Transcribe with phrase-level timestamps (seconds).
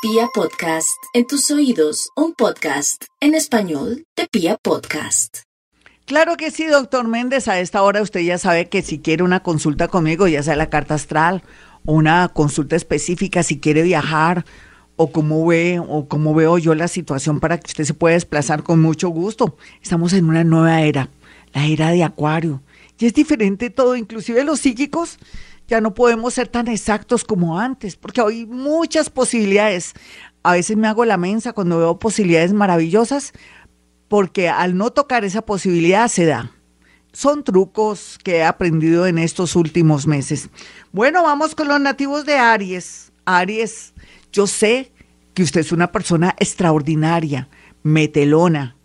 [0.00, 5.38] Pia Podcast, en tus oídos, un podcast en español de Pia Podcast.
[6.04, 7.48] Claro que sí, doctor Méndez.
[7.48, 10.70] A esta hora usted ya sabe que si quiere una consulta conmigo, ya sea la
[10.70, 11.42] carta astral
[11.84, 14.44] o una consulta específica, si quiere viajar
[14.94, 18.62] o cómo ve o cómo veo yo la situación para que usted se pueda desplazar
[18.62, 19.56] con mucho gusto.
[19.82, 21.08] Estamos en una nueva era,
[21.52, 22.62] la era de Acuario.
[23.00, 25.18] Y es diferente todo, inclusive los psíquicos
[25.68, 29.92] ya no podemos ser tan exactos como antes, porque hay muchas posibilidades.
[30.42, 33.32] A veces me hago la mensa cuando veo posibilidades maravillosas,
[34.08, 36.50] porque al no tocar esa posibilidad se da.
[37.12, 40.48] Son trucos que he aprendido en estos últimos meses.
[40.92, 43.12] Bueno, vamos con los nativos de Aries.
[43.26, 43.92] Aries,
[44.32, 44.92] yo sé
[45.34, 47.48] que usted es una persona extraordinaria,
[47.82, 48.77] metelona,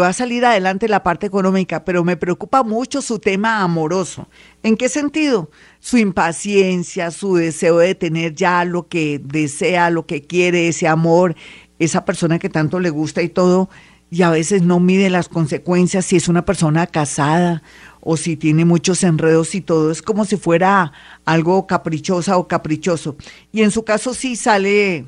[0.00, 4.28] va a salir adelante la parte económica, pero me preocupa mucho su tema amoroso.
[4.62, 5.50] ¿En qué sentido?
[5.80, 11.36] Su impaciencia, su deseo de tener ya lo que desea, lo que quiere, ese amor,
[11.78, 13.68] esa persona que tanto le gusta y todo,
[14.10, 17.62] y a veces no mide las consecuencias si es una persona casada
[18.00, 20.92] o si tiene muchos enredos y todo, es como si fuera
[21.24, 23.16] algo caprichosa o caprichoso.
[23.52, 25.06] Y en su caso sí sale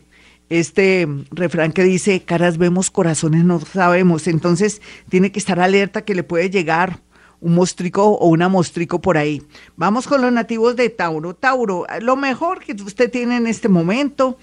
[0.50, 4.26] este refrán que dice, caras vemos, corazones no sabemos.
[4.26, 7.00] Entonces tiene que estar alerta que le puede llegar
[7.40, 9.42] un mostrico o una mostrico por ahí.
[9.76, 11.34] Vamos con los nativos de Tauro.
[11.34, 14.36] Tauro, lo mejor que usted tiene en este momento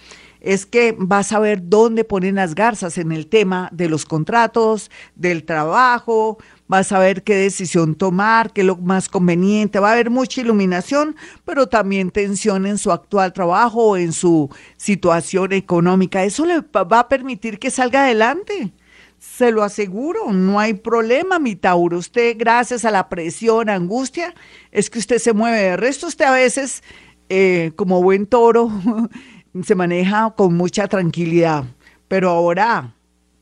[0.48, 4.90] es que va a saber dónde ponen las garzas en el tema de los contratos,
[5.14, 6.38] del trabajo,
[6.72, 10.40] va a saber qué decisión tomar, qué es lo más conveniente, va a haber mucha
[10.40, 16.23] iluminación, pero también tensión en su actual trabajo o en su situación económica.
[16.23, 18.72] Eso le va a permitir que salga adelante.
[19.20, 21.98] Se lo aseguro, no hay problema, mi Tauro.
[21.98, 24.34] Usted, gracias a la presión, angustia,
[24.72, 25.58] es que usted se mueve.
[25.58, 26.84] De resto, usted a veces,
[27.28, 28.72] eh, como buen toro,
[29.63, 31.66] se maneja con mucha tranquilidad.
[32.08, 32.94] Pero ahora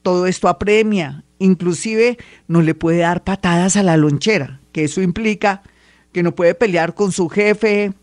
[0.02, 5.64] todo esto apremia, inclusive no le puede dar patadas a la lonchera, que eso implica
[6.12, 7.94] que no puede pelear con su jefe,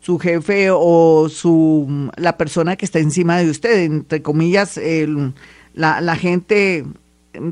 [0.00, 4.80] su jefe o su la persona que está encima de usted, entre comillas,
[5.74, 6.86] la, la gente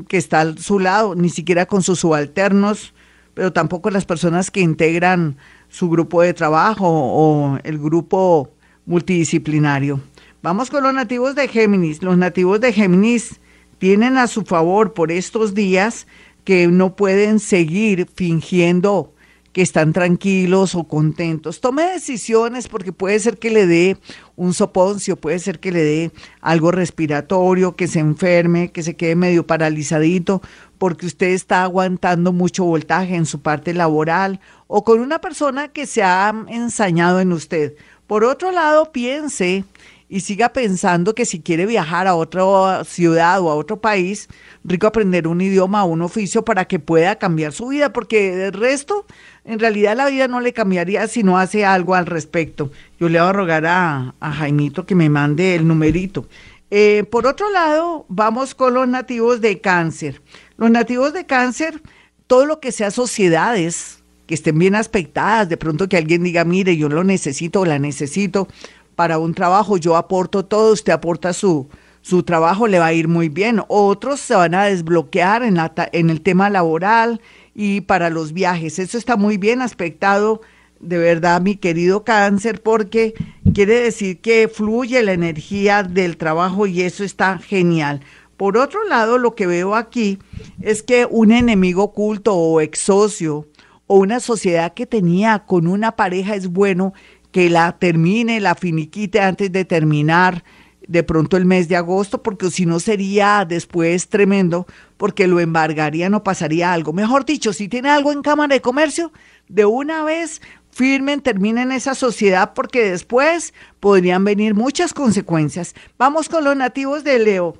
[0.07, 2.93] que está a su lado, ni siquiera con sus subalternos,
[3.33, 5.37] pero tampoco las personas que integran
[5.69, 8.49] su grupo de trabajo o el grupo
[8.87, 10.01] multidisciplinario.
[10.41, 12.01] Vamos con los nativos de Géminis.
[12.01, 13.39] Los nativos de Géminis
[13.77, 16.07] tienen a su favor por estos días
[16.43, 19.13] que no pueden seguir fingiendo
[19.57, 21.61] que están tranquilos o contentos.
[21.61, 23.97] Tome decisiones porque puede ser que le dé
[24.35, 26.11] un soponcio, puede ser que le dé
[26.41, 30.43] algo respiratorio, que se enferme, que se quede medio paralizadito,
[30.77, 35.87] porque usted está aguantando mucho voltaje en su parte laboral o con una persona que
[35.87, 37.73] se ha ensañado en usted.
[38.07, 39.65] Por otro lado, piense
[40.09, 44.29] y siga pensando que si quiere viajar a otra ciudad o a otro país,
[44.63, 48.53] rico aprender un idioma o un oficio para que pueda cambiar su vida, porque el
[48.53, 49.05] resto,
[49.43, 52.71] en realidad la vida no le cambiaría si no hace algo al respecto.
[52.99, 56.27] Yo le voy a rogar a, a Jaimito que me mande el numerito.
[56.71, 60.21] Eh, por otro lado, vamos con los nativos de cáncer.
[60.57, 61.81] Los nativos de cáncer,
[62.27, 63.96] todo lo que sea sociedades,
[64.27, 68.47] que estén bien aspectadas, de pronto que alguien diga, mire, yo lo necesito la necesito,
[68.95, 71.69] para un trabajo, yo aporto todo, usted aporta su,
[72.01, 73.61] su trabajo, le va a ir muy bien.
[73.67, 77.21] Otros se van a desbloquear en, la, en el tema laboral
[77.53, 78.79] y para los viajes.
[78.79, 80.41] Eso está muy bien aspectado,
[80.79, 83.13] de verdad, mi querido cáncer, porque
[83.53, 88.01] quiere decir que fluye la energía del trabajo y eso está genial.
[88.35, 90.17] Por otro lado, lo que veo aquí
[90.61, 93.47] es que un enemigo oculto o ex socio
[93.87, 96.93] o una sociedad que tenía con una pareja es bueno
[97.31, 100.43] que la termine, la finiquite antes de terminar
[100.87, 106.09] de pronto el mes de agosto, porque si no sería después tremendo, porque lo embargaría,
[106.09, 106.93] no pasaría algo.
[106.93, 109.11] Mejor dicho, si tiene algo en Cámara de Comercio,
[109.49, 115.75] de una vez firmen, terminen esa sociedad, porque después podrían venir muchas consecuencias.
[115.97, 117.57] Vamos con los nativos de Leo.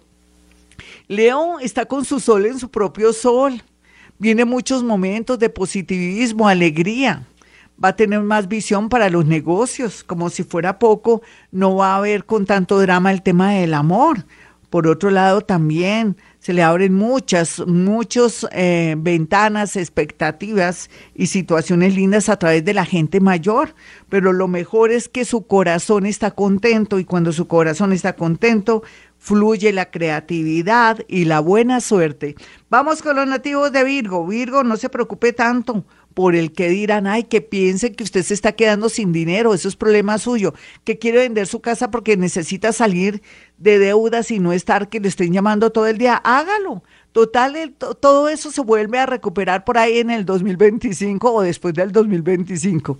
[1.08, 3.62] Leo está con su sol en su propio sol.
[4.20, 7.26] Viene muchos momentos de positivismo, alegría
[7.84, 11.22] va a tener más visión para los negocios, como si fuera poco,
[11.52, 14.26] no va a haber con tanto drama el tema del amor.
[14.70, 22.28] Por otro lado, también se le abren muchas, muchas eh, ventanas, expectativas y situaciones lindas
[22.28, 23.76] a través de la gente mayor,
[24.10, 28.84] pero lo mejor es que su corazón está contento y cuando su corazón está contento,
[29.18, 32.36] fluye la creatividad y la buena suerte.
[32.70, 34.26] Vamos con los nativos de Virgo.
[34.26, 35.86] Virgo, no se preocupe tanto
[36.18, 39.68] por el que dirán, ay, que piensen que usted se está quedando sin dinero, eso
[39.68, 43.22] es problema suyo, que quiere vender su casa porque necesita salir
[43.60, 46.82] de deudas y no estar que le estén llamando todo el día, hágalo.
[47.12, 51.92] Total, todo eso se vuelve a recuperar por ahí en el 2025 o después del
[51.92, 52.98] 2025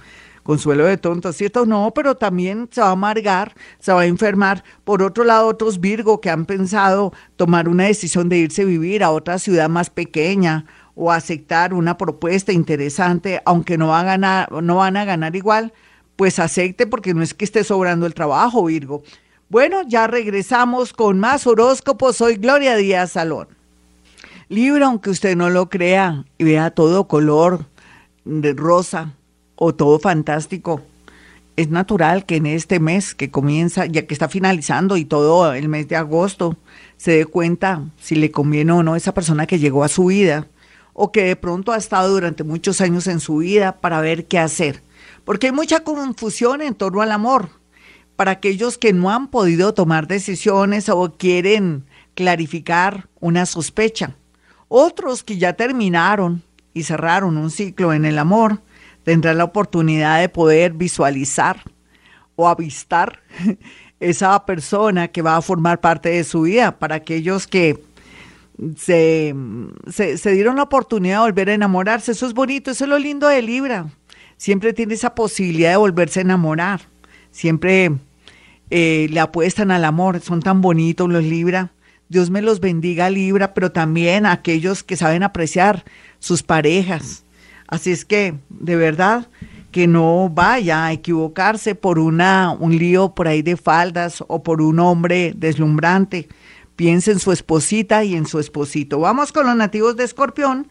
[0.48, 1.66] consuelo de tonto, ¿cierto?
[1.66, 4.64] No, pero también se va a amargar, se va a enfermar.
[4.86, 9.04] Por otro lado, otros Virgo que han pensado tomar una decisión de irse a vivir
[9.04, 10.66] a otra ciudad más pequeña
[10.96, 15.74] o aceptar una propuesta interesante, aunque no, va a ganar, no van a ganar igual,
[16.16, 19.04] pues acepte porque no es que esté sobrando el trabajo, Virgo.
[19.50, 22.16] Bueno, ya regresamos con más horóscopos.
[22.16, 23.57] Soy Gloria Díaz Salón.
[24.50, 27.66] Libra, aunque usted no lo crea y vea todo color
[28.24, 29.14] de rosa,
[29.58, 30.82] o todo fantástico.
[31.58, 35.68] Es natural que en este mes que comienza, ya que está finalizando y todo el
[35.68, 36.56] mes de agosto,
[36.98, 40.48] se dé cuenta si le conviene o no esa persona que llegó a su vida
[40.94, 44.40] o que de pronto ha estado durante muchos años en su vida para ver qué
[44.40, 44.82] hacer.
[45.26, 47.50] Porque hay mucha confusión en torno al amor.
[48.16, 51.86] Para aquellos que no han podido tomar decisiones o quieren
[52.16, 54.16] clarificar una sospecha.
[54.68, 56.44] Otros que ya terminaron
[56.74, 58.62] y cerraron un ciclo en el amor
[59.08, 61.64] tendrá la oportunidad de poder visualizar
[62.36, 63.22] o avistar
[64.02, 66.78] esa persona que va a formar parte de su vida.
[66.78, 67.82] Para aquellos que
[68.76, 69.34] se,
[69.90, 73.30] se, dieron la oportunidad de volver a enamorarse, eso es bonito, eso es lo lindo
[73.30, 73.88] de Libra.
[74.36, 76.82] Siempre tiene esa posibilidad de volverse a enamorar.
[77.32, 77.94] Siempre
[78.70, 81.72] eh, le apuestan al amor, son tan bonitos los Libra.
[82.10, 85.84] Dios me los bendiga Libra, pero también a aquellos que saben apreciar
[86.20, 87.24] sus parejas,
[87.68, 89.28] Así es que, de verdad,
[89.72, 94.62] que no vaya a equivocarse por una, un lío por ahí de faldas o por
[94.62, 96.30] un hombre deslumbrante.
[96.78, 99.00] Piense en su esposita y en su esposito.
[99.00, 100.70] Vamos con los nativos de Escorpión,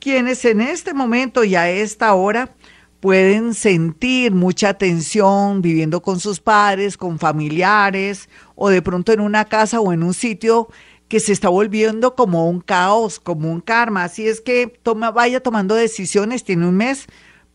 [0.00, 2.54] quienes en este momento y a esta hora
[3.00, 9.44] pueden sentir mucha tensión viviendo con sus padres, con familiares o de pronto en una
[9.44, 10.68] casa o en un sitio
[11.08, 14.04] que se está volviendo como un caos, como un karma.
[14.04, 17.06] Así es que toma, vaya tomando decisiones, tiene un mes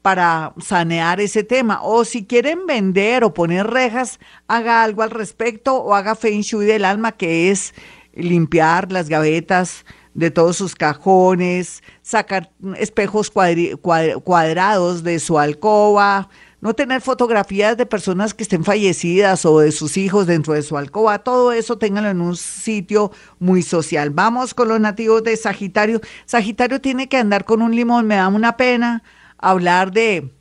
[0.01, 1.81] para sanear ese tema.
[1.83, 6.65] O si quieren vender o poner rejas, haga algo al respecto o haga Feng Shui
[6.65, 7.73] del alma, que es
[8.13, 16.29] limpiar las gavetas de todos sus cajones, sacar espejos cuadrados de su alcoba,
[16.63, 20.77] no tener fotografías de personas que estén fallecidas o de sus hijos dentro de su
[20.77, 24.11] alcoba, todo eso ténganlo en un sitio muy social.
[24.11, 25.99] Vamos con los nativos de Sagitario.
[26.25, 29.03] Sagitario tiene que andar con un limón, me da una pena
[29.37, 30.31] hablar de,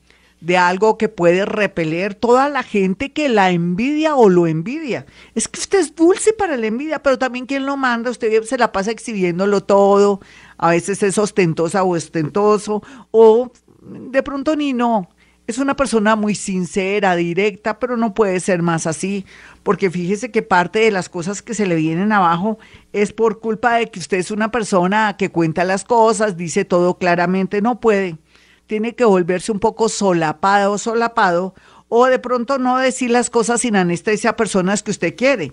[0.42, 5.06] de algo que puede repeler toda la gente que la envidia o lo envidia.
[5.36, 8.58] Es que usted es dulce para la envidia, pero también quien lo manda, usted se
[8.58, 10.20] la pasa exhibiéndolo todo,
[10.58, 15.08] a veces es ostentosa o ostentoso, o de pronto ni no.
[15.46, 19.24] Es una persona muy sincera, directa, pero no puede ser más así,
[19.62, 22.58] porque fíjese que parte de las cosas que se le vienen abajo
[22.92, 26.98] es por culpa de que usted es una persona que cuenta las cosas, dice todo
[26.98, 28.18] claramente, no puede.
[28.72, 31.54] Tiene que volverse un poco solapado solapado,
[31.90, 35.52] o de pronto no decir las cosas sin anestesia a personas que usted quiere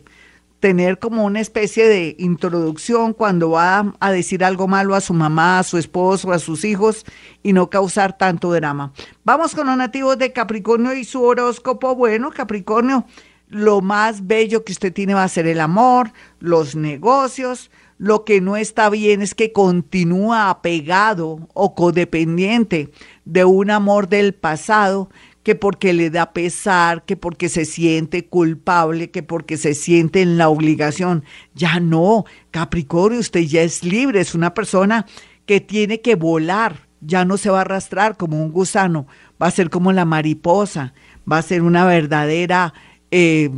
[0.61, 5.59] tener como una especie de introducción cuando va a decir algo malo a su mamá,
[5.59, 7.05] a su esposo, a sus hijos
[7.43, 8.93] y no causar tanto drama.
[9.25, 11.95] Vamos con los nativos de Capricornio y su horóscopo.
[11.95, 13.05] Bueno, Capricornio,
[13.49, 17.71] lo más bello que usted tiene va a ser el amor, los negocios.
[17.97, 22.91] Lo que no está bien es que continúa apegado o codependiente
[23.25, 25.09] de un amor del pasado
[25.43, 30.37] que porque le da pesar, que porque se siente culpable, que porque se siente en
[30.37, 31.23] la obligación.
[31.55, 35.05] Ya no, Capricornio, usted ya es libre, es una persona
[35.45, 39.07] que tiene que volar, ya no se va a arrastrar como un gusano,
[39.41, 40.93] va a ser como la mariposa,
[41.29, 42.73] va a ser una verdadera
[43.11, 43.51] eh,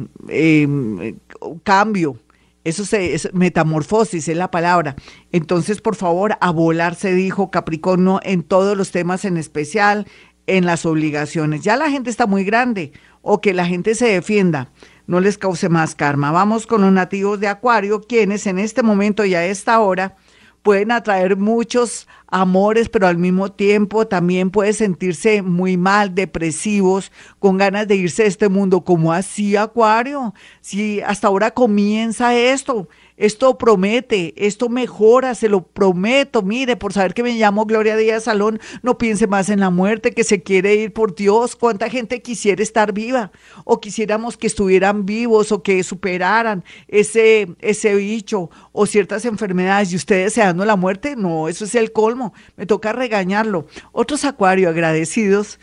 [1.63, 2.17] cambio.
[2.63, 4.96] Eso se, es metamorfosis, es la palabra.
[5.31, 10.05] Entonces, por favor, a volar se dijo Capricornio en todos los temas en especial,
[10.46, 11.62] en las obligaciones.
[11.62, 12.91] Ya la gente está muy grande
[13.22, 14.72] o que la gente se defienda,
[15.08, 16.31] no les cause más karma.
[16.31, 20.15] Vamos con los nativos de Acuario, quienes en este momento y a esta hora
[20.62, 27.58] pueden atraer muchos amores, pero al mismo tiempo también pueden sentirse muy mal, depresivos, con
[27.58, 28.82] ganas de irse de este mundo.
[28.82, 30.34] como así, Acuario?
[30.62, 32.88] Si hasta ahora comienza esto,
[33.22, 36.42] Esto promete, esto mejora, se lo prometo.
[36.42, 40.16] Mire, por saber que me llamo Gloria Díaz Salón, no piense más en la muerte,
[40.16, 41.56] que se quiere ir por Dios.
[41.56, 43.32] ¿Cuánta gente quisiera estar viva?
[43.63, 49.98] O quisiéramos que estuvieran vivos o que superaran ese, ese bicho o ciertas enfermedades y
[49.98, 51.16] ustedes deseando la muerte.
[51.16, 52.34] No, eso es el colmo.
[52.58, 53.68] Me toca regañarlo.
[53.92, 55.60] Otros acuarios agradecidos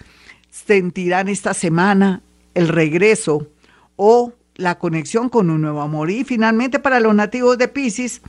[0.48, 2.22] sentirán esta semana
[2.54, 3.48] el regreso
[3.96, 6.10] o la conexión con un nuevo amor.
[6.10, 8.20] Y finalmente para los nativos de Pisces,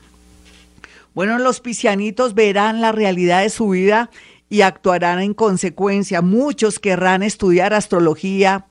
[1.13, 4.09] bueno, los piscianitos verán la realidad de su vida
[4.47, 6.21] y actuarán en consecuencia.
[6.21, 8.67] Muchos querrán estudiar astrología,